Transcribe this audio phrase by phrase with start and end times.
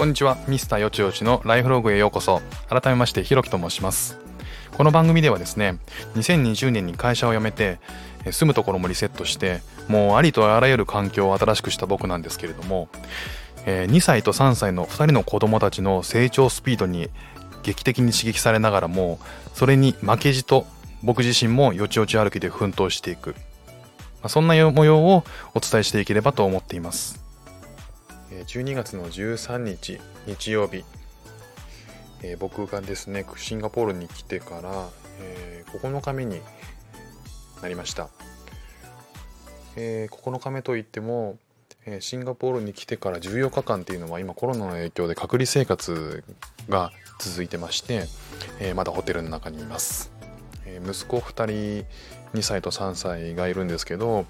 [0.00, 0.38] こんにちは。
[0.48, 2.40] ミスターよちよちのライフログへようこそ。
[2.70, 4.18] 改めましてひろきと申します。
[4.74, 5.76] この番組ではですね
[6.14, 7.80] 2020年に会社を辞めて
[8.24, 12.88] 住むところもリセットしてもうありとあらゆる環境を新しくした僕なんですけれども
[13.66, 17.10] 2歳と3歳の2人の子供たちの成長スピードに
[17.62, 19.18] 劇的に刺激されながらも
[19.52, 20.64] それに負けじと
[21.02, 23.34] 僕自身もよちよち歩きで奮闘していく。
[24.28, 27.19] そんな模様をお伝えしていければと思っています。
[28.30, 30.84] 12月の13日日曜日、
[32.22, 34.88] えー、僕がですねシンガポールに来てから、
[35.20, 36.40] えー、9日目に
[37.60, 38.08] なりました、
[39.76, 41.38] えー、9日目といっても、
[41.86, 46.22] え、シンガポールに来てから14日間っていうのは今コロナの影響で隔離生活
[46.68, 48.04] が続いてまして、
[48.60, 50.12] え、まだホテルの中にいます、
[50.64, 51.86] え、息子2人
[52.34, 54.26] 2歳と3歳がいるんですけど、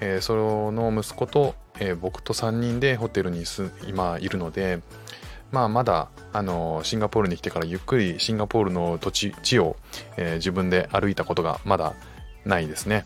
[0.00, 3.44] えー、その息子とえー、僕と3人でホテルに
[3.86, 4.80] 今いるので、
[5.50, 9.76] まあ、まだあのシンガポールに来てからゆっくりシンガポールの土地地を、
[10.16, 11.94] えー、自分で歩いたことがまだ
[12.44, 13.04] ないですね。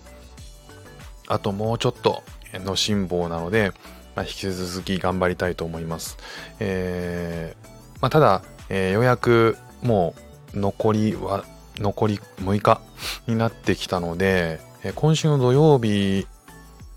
[1.29, 2.23] あともうちょっと
[2.55, 3.73] の辛抱なので、
[4.15, 6.19] まあ、引き続き頑張りたいと思います。
[6.61, 7.69] えー
[8.01, 10.15] まあ、ただ、えー、ようやくも
[10.55, 11.45] う残りは
[11.79, 12.81] 残り6日
[13.27, 14.61] になってきたので、
[14.95, 16.27] 今週の土曜日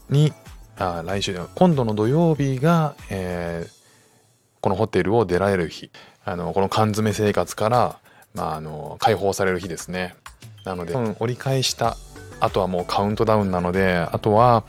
[0.10, 0.34] に
[0.78, 3.72] あ来週今度の土曜日が、えー、
[4.62, 5.92] このホテルを出られる日。
[6.26, 8.00] あのこの缶詰生活から、
[8.36, 10.16] まあ、あの解放される日ですね。
[10.64, 11.98] なので、折り返した
[12.40, 14.64] あとはもうカウントダウンなのであとは、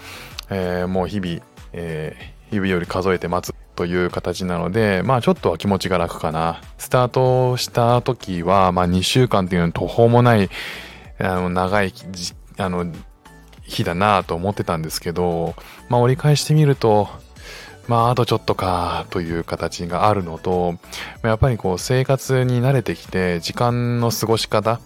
[0.49, 1.41] えー、もう日々、
[1.73, 3.55] えー、指より数えて待つ。
[3.77, 6.61] という形なのでまあちょっとは気持ちが楽かな。
[6.79, 10.51] スタートした時は、まあ、2週間っていうの途方もない
[11.19, 11.93] あの長い
[12.59, 12.87] あの
[13.71, 15.55] 日だなと思ってたんですけど、
[15.89, 17.09] まあ折り返してみると、
[17.89, 20.75] まああとちょっとかという形があるのと、
[21.23, 24.81] やっぱりこう生活に慣れてきて時間の過ごし方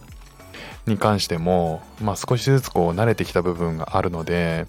[0.86, 4.66] に関しても、まあ少しずつこう慣れてきた部分があるので、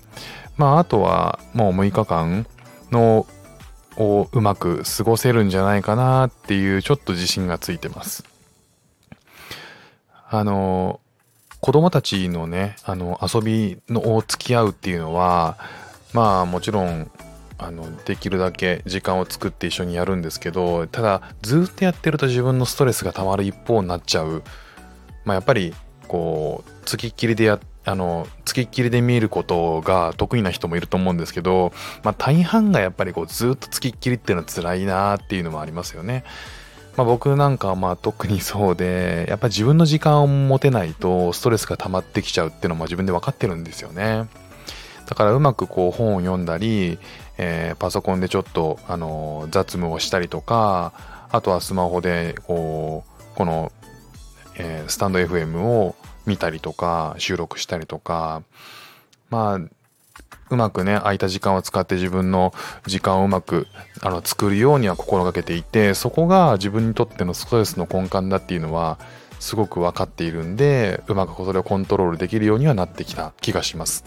[0.57, 2.47] まああとはもう6日間
[2.91, 3.27] の
[3.97, 8.23] をうまく過ごせるんじゃないかなっていうちょっと自信がついてます。
[10.29, 10.99] あの、
[11.61, 15.57] 子供たちのね、あの、遊びのを付き合うっていうのは、
[16.13, 17.09] まあもちろん、
[17.57, 24.43] あの、できるだけ時間を作って一緒にやるんですけど、ただ、ずっとやってると自分のストレスが溜まる一方になっちゃう。
[25.23, 25.73] まあやっぱり、
[26.07, 31.71] こう、つきっきりでやあの、つきっきりで見ることが得意な人もいると思うんですけど、
[32.03, 36.23] まあ大半がやっぱりこうずっとつきっきりっていうのは辛いなっていうのもありますよね。
[36.97, 44.27] まあ、僕なんかはまあ特にそうで、やっぱ自分の時間を持てないとストレスが溜まってきちゃうっていうのも自分で分かってるんですよね。
[45.05, 46.97] だからうまくこう本を読んだり、
[47.37, 50.93] えー、パソコンでちょっと、あの雑務をしたりとか、
[51.31, 53.71] あとはスマホでこう、この、
[54.57, 55.95] えー、スタンド FM を
[56.25, 58.43] 見たりとか、収録したりとか、
[59.29, 59.59] まあ、
[60.49, 62.53] うまくね、空いた時間を使って自分の
[62.85, 63.67] 時間をうまく
[64.01, 68.99] あの作るようには心がけていて、そこが自分にとってのストレスの根幹だっていうのは、
[69.39, 74.03] すごく分かっているんで、うまくそれをコントロールできるようにはなってきた気がします。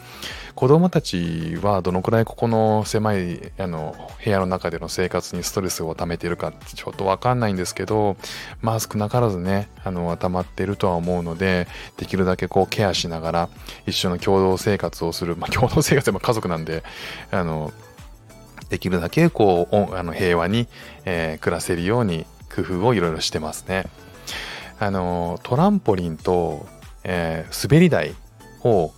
[0.54, 3.94] 子供たちはどのくらいここの狭いあの
[4.24, 8.16] 部屋の中での生活にストレスを溜めているかちょっと分かんないんですけど、
[8.60, 13.48] まあ少なからずね、あの、溜まっているとは思うので、できるだけこうケアしながら
[13.86, 16.82] 一緒の共同生活をする、まあ共同生活は家族なんで、
[17.30, 17.72] あの、
[18.68, 20.66] できるだけこう、あの平和に、
[21.04, 23.86] えー、暮らせるように工夫をいろいろしてますね。
[24.80, 26.66] あのトランポリンと、
[27.04, 28.14] えー、滑り台
[28.62, 28.92] を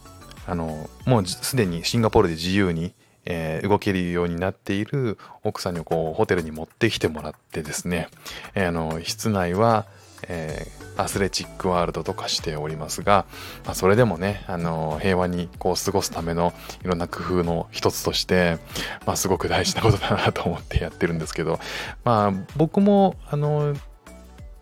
[0.47, 2.93] あのもうすでにシンガポールで自由に、
[3.25, 8.09] えー、動けるようになっている奥さんにこうホテルに持ってきてもらってですね、
[8.55, 9.87] えー、あの室内は、
[10.29, 13.27] えー、アスレチックワールドとかしておりますが、
[13.65, 16.53] まあ、それでもね、あの平和にこう過ごすための
[16.85, 18.59] いろんな工夫の一つとして、
[19.07, 21.59] まあ、すごく大事なことだなと思ってやってるんですけど、
[22.04, 23.75] まあ、僕もあの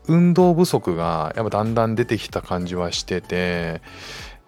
[0.08, 3.82] 運動不足がやっぱだんだん出てきた感じはしてて、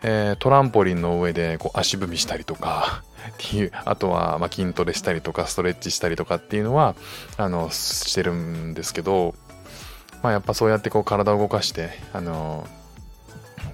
[0.03, 6.95] えー、トランポリンの上でこう足踏みしたりとか っていうあとはま筋トレしたりとかストレッチしたりとかっていうのは
[7.37, 9.35] あのしてるんですけど、
[10.23, 12.67] まあ、やっぱそうやってこう体を動かしてあの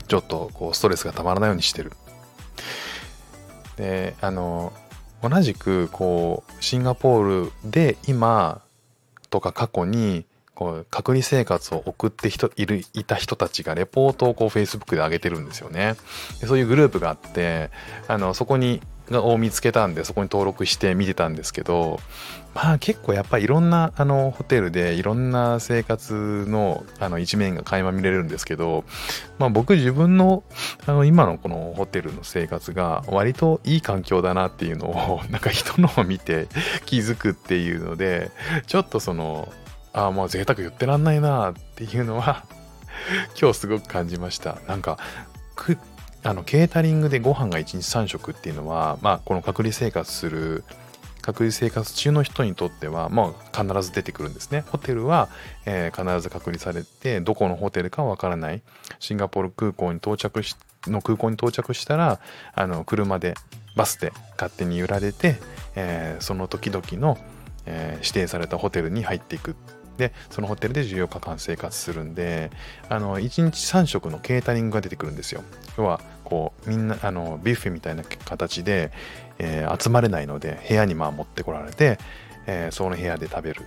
[0.09, 1.93] ちょっとこうストレスがたまらないようにしてる。
[3.77, 4.73] であの
[5.23, 8.63] 同じくこうシンガポールで今
[9.31, 10.25] とか過去に
[10.57, 15.97] こう隔離生活を送って人いるいた人たちがレポートをこう Facebook で上げてるんですよね。
[16.47, 17.71] そういうグループがあって
[18.09, 18.81] あのそこに
[19.13, 22.01] を見つけたんでそこに登録して見てたんですけど
[22.55, 28.85] まあ結構やっぱりいろんなあのホテルでいろんな生活のあの一面が垣間見れるんですけど、
[29.39, 30.43] まあ、僕自分の
[30.87, 36.49] あの今のこのホテルの生活が割といい環境だなっていうのをなんか人のを見て
[36.87, 38.31] 気づくっていうので
[38.67, 39.53] ちょっとその
[39.97, 42.45] ああもう贅沢言ってらんないなっていうのは
[43.41, 44.99] 今日すごく感じましたなんか
[46.23, 50.65] あのケータリングでご飯が1日3食っていうのは、まあ、この隔離生活する
[51.23, 54.65] 隔離生活中の人にとっては、まあ、必ず出てくるんですね。
[54.69, 55.29] ホテルは、
[55.65, 58.63] えー、必ず隔離されて、どこのホテルかわからない。
[59.01, 60.55] シンガポール空港に到着し、
[60.87, 62.21] の空港に到着したら、
[62.55, 63.35] あの、車で、
[63.75, 65.41] バスで勝手に揺られて、
[65.75, 67.19] えー、その時々の、
[67.67, 69.57] えー、指定されたホテルに入っていく
[69.97, 72.51] でそのホテルで14日間生活するんで
[72.89, 75.43] あの1日3食のケータリングが出てくるんですよ。
[75.79, 78.93] 要はこうみんなあのビュッフェみたいな形で、
[79.39, 81.99] えー、集まれないので部屋にまあ持ってこられて、
[82.47, 83.63] えー、その部屋で食べる。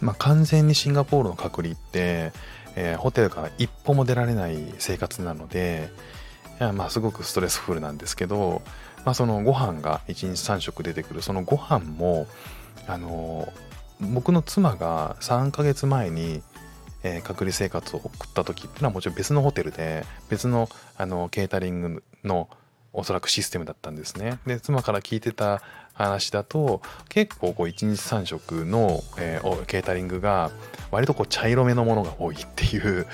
[0.00, 2.32] まあ完全にシンガポールの隔離って、
[2.76, 5.90] えー、ホテルから一歩も出られない生活なので
[6.58, 8.62] まあすごくストレスフルなんですけど、
[9.04, 11.22] まあ、そのご飯が1日3食出てくる。
[11.22, 12.26] そのご飯も
[12.86, 13.52] あの
[14.00, 16.42] 僕の妻が3ヶ月前に、
[17.02, 22.48] えー、隔離生活を送った時っていうのはもちろん別のホテルで別のあのケータリングの
[22.92, 24.38] おそらくシステムだったんですね。
[24.46, 25.62] で妻から聞いてた
[25.92, 30.50] 話だと結構こう1日3食の、えー、ケータリングが
[30.90, 33.06] 割とこう茶色めのものが多いっていう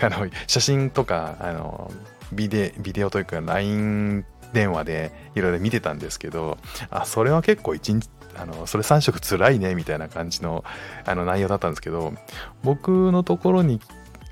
[0.00, 1.92] あの写真とかあの
[2.32, 6.56] ビデビデオというか LINE 電話でいろいろ見てたんですけど
[6.88, 10.64] あそれは結構1日あのそれ3食つらいねみたいな感じの
[11.04, 12.14] あの内容だったんですけど
[12.62, 13.80] 僕のところに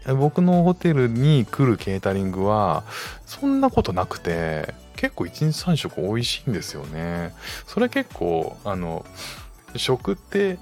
[0.07, 2.85] 僕のホテルに来るケータリングは
[3.27, 7.33] そんなことなくて結構1日3食美味しいんですよね。
[7.67, 9.05] それ結構あの
[9.77, 10.59] 食って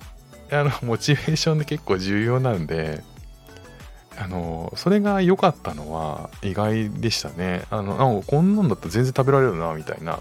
[0.50, 3.02] あのモチベーションで結構重要なんで
[4.20, 10.20] あのそれが良かったのは意外でしたねあのこんなんだったら全然食べられるなみたいな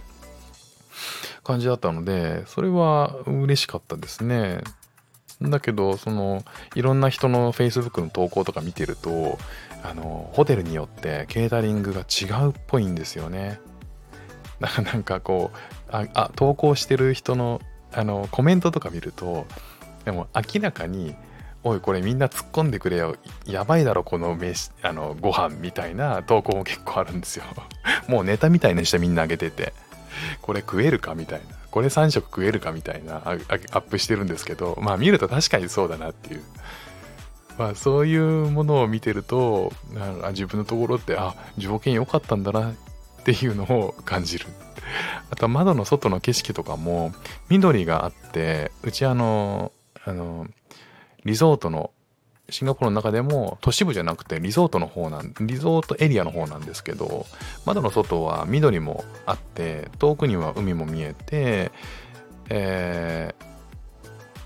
[1.49, 4.61] 感じだったので、それは嬉しかったですね。
[5.41, 6.43] だけど、その、
[6.75, 9.39] いろんな人の Facebook の投稿とか見てると、
[9.83, 13.59] あの、ホテルによってケータリングが違うっぽいんですよね。
[14.59, 15.57] だからなんかこう、
[15.91, 17.61] あ、あ投稿してる人の、
[17.93, 19.47] あの、コメントとか見ると、
[20.05, 21.15] でも明らかに、
[21.63, 23.15] おいこれみんな突っ込んでくれよ。
[23.45, 27.44] やばいだろこの飯あのご飯みたいな投稿も結構あるんですよ。
[28.07, 29.73] もうネタみたいにしてみんなあげてて。
[30.41, 36.44] これ食えるかみたいな、これ3食食えるかみたいなアップしてるんですけど、まあ見ると確かにそうだなっていう。
[37.57, 39.71] まあそういうものを見てると、
[40.23, 42.73] あ自分のところって、あ、条件良かったんだなっ
[43.23, 44.47] ていうのを感じる。
[45.29, 47.13] あと窓の外の景色とかも
[47.50, 49.71] 緑があって、うちあの、
[50.06, 50.47] あの、
[51.25, 51.92] リゾートの
[52.50, 57.25] シンガポールの中でも都市部じゃなくてリゾートの方なんリゾートエリアの方なんですけど
[57.66, 61.71] 窓の外は緑もあって遠くには海も見えて、
[62.50, 63.36] え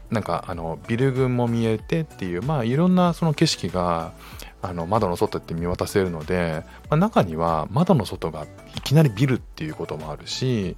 [0.10, 4.14] ー、なんかあのビル群も見えてっていうまあいろんなその景色が
[4.62, 10.78] あの窓の外って見渡せるので、まあ、中には窓の外がいきなりビルっていうこともあるし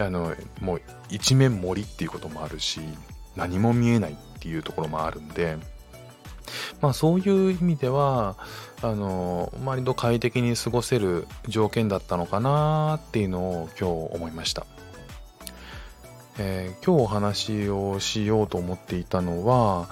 [0.00, 2.80] あのもう一面森っていうこともあるし
[3.36, 5.58] 何も見えないっていうところもあるんで
[6.80, 8.36] まあそういう意味では、
[8.82, 14.66] あの、割と快適に過ごせる条件だったのかなっていうのを今日思いました。
[16.38, 19.88] えー、今日お話をしようと思っていたのは、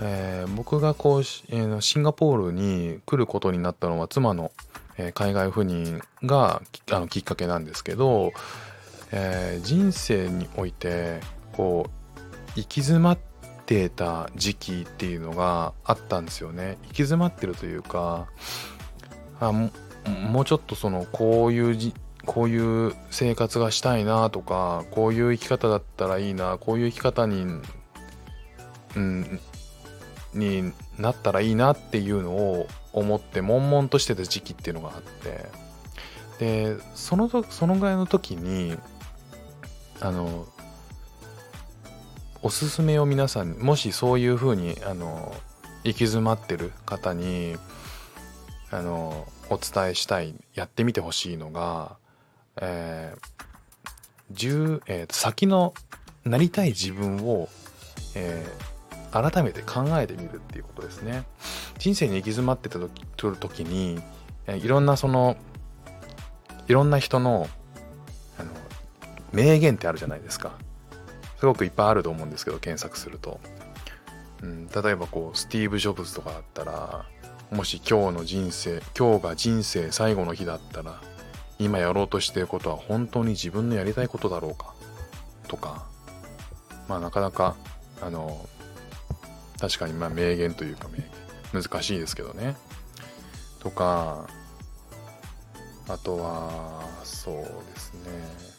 [0.00, 4.50] えー、僕がこう、えー、シンガポールに来ることになったのは妻の、
[4.98, 8.32] えー、海外赴任があのきっかけなんですけど、
[9.12, 11.20] え人生において
[11.52, 13.35] こう行き詰まって
[13.90, 16.78] た時期っていうのがあったんですよね。
[16.82, 18.26] 行き詰まってるというか
[19.40, 19.70] あも
[20.40, 21.92] うちょっとそのこういう
[22.24, 27.46] こういう生活がしたいなとかこういう生き方だったらいいなこういう生き方に、
[28.96, 29.40] うん、
[30.34, 35.66] になったらいいなっていうのを思って悶々としてた時期っていうのがあって。
[36.38, 38.76] でそのそのぐらいの時に
[40.00, 40.46] あの
[42.46, 45.34] おすすめを皆さんもしそういうふうにあの
[45.82, 47.56] 行き詰まってる方に
[48.70, 51.96] あのお伝えしたいやってみてほしいのが、
[52.60, 55.74] えーえー、先の
[56.24, 57.48] なりたい自分を、
[58.14, 61.24] えー、改めて考えてみるっていうことですね。
[61.78, 63.02] 人生に行き詰まってた時
[63.40, 64.00] 時に、
[64.46, 65.36] えー、いろんなその
[66.68, 67.48] いろんな人の
[68.38, 68.50] あの
[69.32, 70.52] 名言ってあるじゃないですか
[71.38, 73.40] すごくいっぱいあると思うんですけど検索すると、
[74.42, 77.06] うん、例えばこうスティーブ・ジョブズとかだったら
[77.50, 81.00] もし今日の人生今日が人生最後の日だったら
[81.58, 84.74] 今やろうとしてることは本当に自分のやりたいことだろうか？
[85.48, 85.86] とか
[86.88, 87.54] まあなかなか
[88.02, 88.46] あの
[89.60, 90.98] 確かにまあ名言というか名
[91.52, 92.56] 言難しいですけどね。
[93.60, 94.26] とか
[95.88, 97.42] あとはそうで
[97.76, 98.55] すね。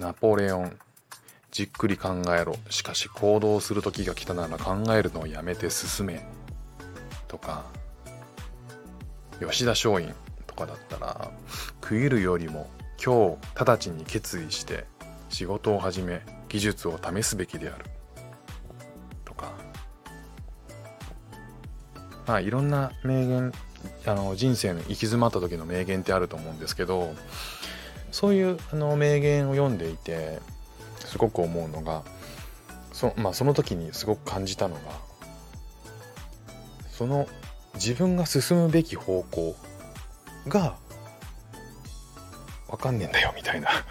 [0.00, 0.78] ナポレオン。
[1.50, 2.56] じっくり考えろ。
[2.70, 6.26] しかし行動する時が来たなら考えるのをやめて進め
[7.28, 7.66] とか。
[9.40, 10.14] 吉田松陰
[10.46, 11.30] とかだったら
[11.82, 12.70] 食いるよりも
[13.02, 14.86] 今日直ちに決意して
[15.28, 17.84] 仕事を始め技術を試すべきである。
[19.26, 19.52] とか。
[22.26, 23.52] まあいろんな名言
[24.06, 27.14] あの人生の行き詰まった時の名言ってあると思うんですけど
[28.10, 30.40] そういうあの名言を読んでいて
[30.98, 32.02] すごく思うのが
[32.92, 34.80] そ,、まあ、その時にすごく感じたのが
[36.90, 37.28] その
[37.74, 39.56] 自分が進むべき方向
[40.48, 40.76] が
[42.68, 43.68] 分かんねえんだよみたいな。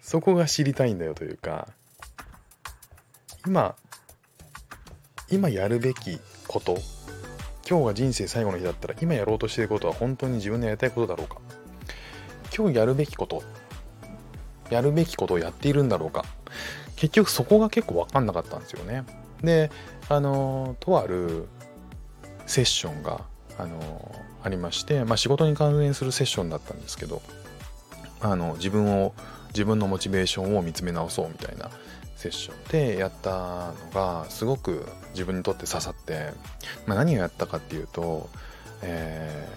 [0.00, 1.68] そこが知りたいんだよというか
[3.44, 3.74] 今
[5.28, 6.78] 今やるべきこと
[7.68, 11.40] 今日が人生最後の日だったら今やろうとしていることは本当に自分のやりたいことだろうか。
[12.56, 13.42] 今日やるべきこと
[14.70, 16.24] やるべきことをやっているんだろうか。
[16.96, 19.04] 結局そこが結構分かんなかったんですよね。
[19.42, 19.70] で
[20.08, 21.46] あのとある
[22.46, 23.20] セッションが
[23.58, 27.20] あのありまして、まあ、仕事に関連するセッションだったんですけど
[28.20, 29.14] あの自分を
[29.48, 31.70] 自分のモチベーションを見つめ直そうみたいな
[32.16, 36.32] セッションでやったのがすごく自分にとって刺さって、
[36.86, 38.30] まあ、何をやったかっていうと、
[38.82, 39.48] え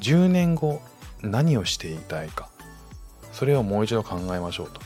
[0.00, 0.80] ー、10年後
[1.22, 2.48] 何をしていたいか
[3.32, 4.80] それをもう一度考えましょうと。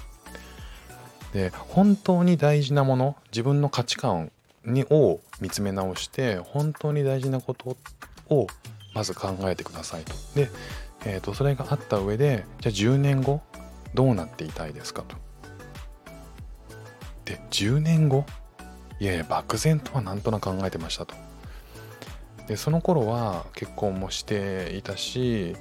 [1.32, 4.30] で本当に大事なもの自分の価値観
[4.66, 7.76] にを見つめ直して本当に大事なこと
[8.28, 8.46] を
[8.94, 10.12] まず考えてくださいと。
[10.34, 10.50] で、
[11.06, 13.40] えーと、それがあった上でじゃあ10年後
[13.94, 15.16] どうなっていたいですかと。
[17.24, 18.26] で10年後
[19.00, 21.14] いやいや漠然とはなんとなく考えてましたと。
[22.46, 25.56] でその頃は結婚もしていたし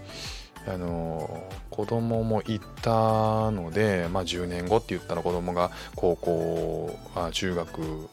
[0.68, 8.10] あの子供もいたので、まあ、10年後って言ったら子供が高校あ中学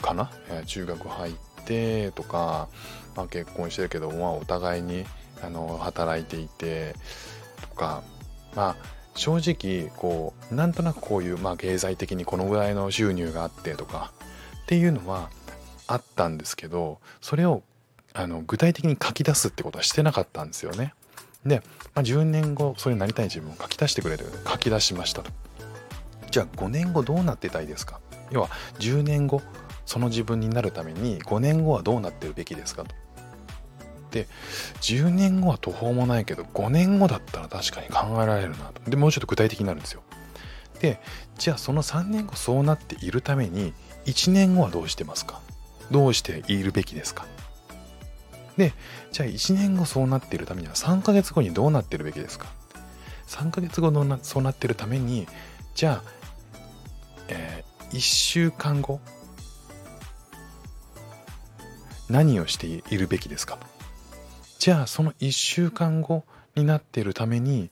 [0.00, 2.68] かな、え中学入ってとか、
[3.16, 5.04] まあ、結婚してるけど、まあ、お互いに
[5.42, 6.94] あの働いていて
[7.60, 8.02] とか
[8.54, 8.76] まあ
[9.14, 14.12] 正直こうなんとなくこういう、まあ、経済的にこのぐらいの収入があってとか
[14.62, 15.28] っていうのは
[15.86, 17.62] あったんですけどそれを
[18.14, 20.94] あの具体的に書き出すってことはしてなかったんですよね。
[21.44, 21.62] で、
[21.94, 25.30] まあ、10年後それになりたい自分を書き出してくれる書き出しましたと。
[26.30, 28.00] じゃあ5年後どうなってたいですか？
[28.30, 29.42] 要は10年後
[29.84, 32.94] その自分になるために5年後はどうなってるべきですかと。
[34.10, 34.28] で
[34.80, 38.90] 10年後は途方もないけど5年後だったら確かに考えられるなと。
[38.90, 40.02] でもうちょっと具体的になるんですよ。
[40.80, 41.00] で
[41.38, 43.72] じゃあその3年後そうなっているために
[44.06, 45.40] 1年後はどうしてますか？
[45.90, 47.26] どうしているべきですか？
[48.56, 48.74] で、
[49.12, 52.46] じゃあ1年後そうなっているためには3ヶ月後にどうなってるべきですか
[53.28, 55.26] ?3 ヶ月後のそうなってるために、
[55.74, 56.10] じゃあ、
[57.28, 59.00] えー、1週間後、
[62.10, 63.58] 何をしているべきですか？
[64.58, 67.70] じゃあその1週間後になっているために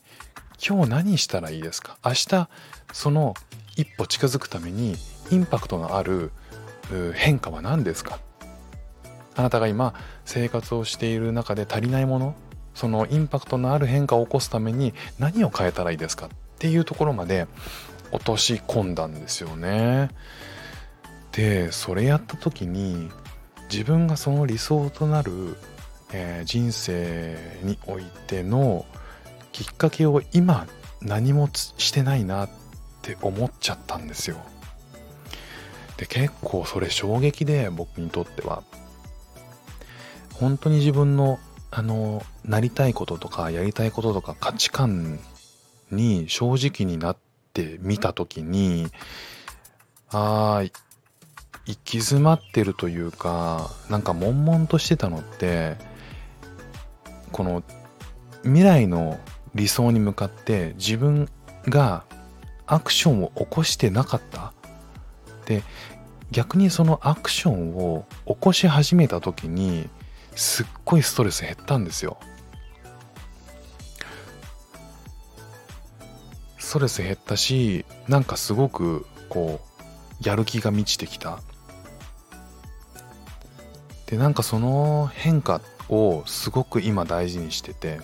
[0.67, 1.99] 今日何したらいいですか？
[2.03, 2.49] 明日
[2.93, 3.35] その
[3.77, 4.97] 一歩近づくために
[5.31, 6.33] インパクトのある
[7.15, 8.19] 変化は何ですか？
[9.37, 9.95] あなたが今
[10.25, 12.35] 生活をしている中で足りないもの
[12.75, 17.47] そのインパクトのある変化を起こすために何を変えたらいいですかっていうところまで
[18.13, 20.11] 落とし込んだんですよね。
[21.33, 23.09] でそれやった時に
[23.71, 25.57] 自分がその理想となる、
[26.13, 28.85] えー、人生においての
[29.53, 30.67] きっかけを今
[31.01, 32.51] 何もしてないなっ
[33.03, 34.39] て思っちゃったんですよ。
[35.97, 38.63] で結構それ衝撃で僕にとっては
[40.40, 41.38] 本当に自分の
[41.70, 45.20] あのなりたいこととかやりたいこととか価値観
[45.92, 47.16] に正直になっ
[47.52, 48.88] てみた時に
[50.11, 50.73] ああ行
[51.85, 55.76] き詰まってるというかなんか悶々としてたのって
[57.30, 57.62] この
[58.42, 59.20] 未来の
[59.54, 61.28] 理想に向かって自分
[61.66, 62.02] が
[62.66, 64.52] アクションを起こしてなかった。
[65.44, 65.62] で
[66.30, 69.88] 逆にそのアクションを起こし始めた時に
[70.40, 72.16] すっごいストレス減ったんですよ。
[76.56, 81.40] ストレス減ったしなんかすごくこうやる気が満ちてきた。
[84.06, 88.00] でなんかその変化をすごく今大事にしてて。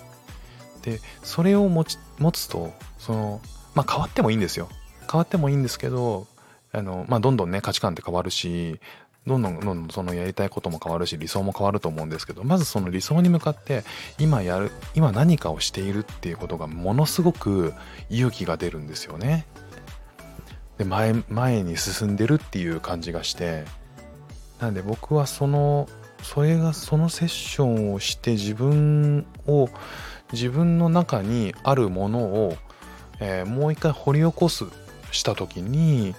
[0.83, 3.41] でそれを持ち持つとその
[3.75, 4.69] まあ変わってもいいんですよ。
[5.11, 6.27] 変わってもいいんですけど
[6.73, 8.79] あの、まあ、どんどんね価値観って変わるし
[9.27, 13.83] どんどんどんどんそのやりたいことも変わるし理想も変わると思うんですけどまずその理想に向かって
[14.19, 17.75] 今やる今何かをしているっていうことがものすごく
[18.09, 19.47] 勇気が出るんですよね。
[20.79, 23.65] で前前に進んでるっていう感じがして
[24.61, 25.89] なんで僕はその
[26.23, 29.69] それがそのセッションをして自分を
[30.33, 32.57] 自分の中にあるものを、
[33.21, 34.65] えー、もう一回掘り起こす
[35.13, 36.15] した時に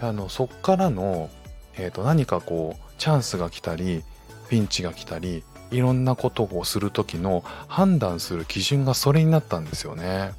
[0.00, 1.30] あのそっからの
[1.76, 4.04] えー、と何かこうチャンスが来たり
[4.48, 10.32] ピンチが来たりいろんなことをする時の判断する基準がそれになったんですよね。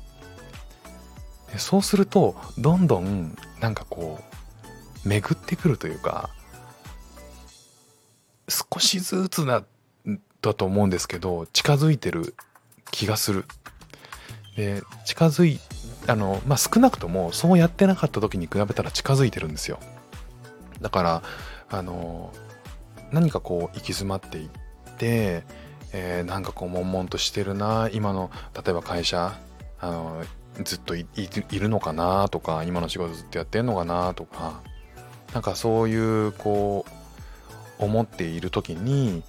[1.57, 4.19] そうするとどんどんなんかこ
[5.05, 6.31] う巡ってくるというか
[8.49, 9.63] 少しずつな
[10.41, 12.35] だと思うんですけど近づいてる
[12.91, 13.45] 気がする。
[14.55, 15.59] で近づい
[16.05, 19.79] あのまあ少なくともそうやってなかった時に比べたら近づいてるんですよ。
[20.83, 21.23] だから
[21.69, 22.31] あの
[23.11, 24.49] 何かこう行き詰まっていっ
[24.97, 25.43] て、
[25.93, 29.35] えー、なんかこう悶々としてるな今の例えば会社
[29.79, 30.23] あの
[30.63, 31.07] ずっとい
[31.51, 34.61] るのかなとか今の仕事ずっとやってんのかなとか
[35.33, 35.95] なんかそうい
[36.27, 36.85] うこ
[37.79, 39.23] う思っている時に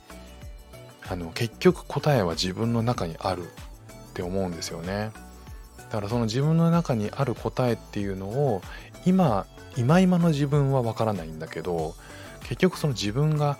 [1.08, 3.46] あの結局答えは自分の中にあるっ
[4.12, 5.12] て思うんですよね。
[5.78, 8.62] だからその自分の中にある答えっていうのを
[9.06, 9.46] 今
[9.76, 11.94] 今今の自分はわからないんだけど
[12.42, 13.58] 結局その自分が、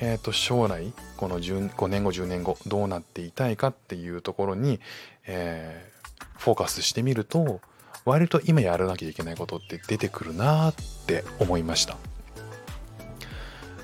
[0.00, 4.80] えー、と将来この5年後10年後どうなっていたいかっていうところに、
[5.26, 7.60] えー、フォーカスしてみると
[8.04, 10.74] 割と今やらなきゃいけないことって出てくるなっ
[11.06, 11.96] て思いました。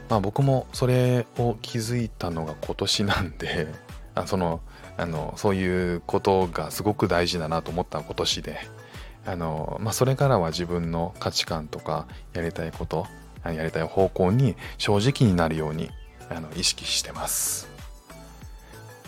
[0.09, 3.67] まあ僕もそれを気づいたのが今年なんで
[4.15, 4.61] あその
[4.97, 8.59] あのそういうことがすごく大事だなと思った今年で
[9.25, 13.07] あの、まあ、それからは自分の価値観とかやりたいこと
[13.45, 15.91] やりたい方向に正直になるように
[16.31, 17.69] あの意識してます。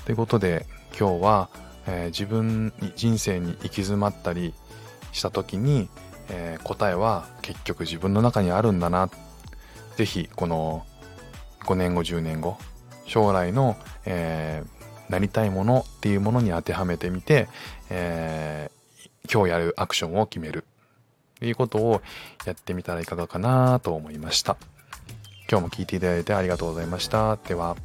[0.05, 0.67] ということで
[0.99, 1.49] 今日は、
[1.87, 4.53] えー、自分に人生に行き詰まったり
[5.13, 5.89] した時に、
[6.29, 9.11] えー、答えは結局自分の中にあるんだな。
[9.97, 10.85] 是非この
[11.61, 12.59] 5年後10年後
[13.07, 17.49] 将来の、えー、なりたいものっていうものに当てはめてみて、
[17.91, 18.71] え
[19.33, 20.65] 今日やるアクションを決める
[21.39, 22.03] ということを
[22.47, 24.57] やってみたらいかがかなと思いました。
[25.51, 27.37] 今日も聴いていただいてありがとうございました。
[27.37, 27.77] では。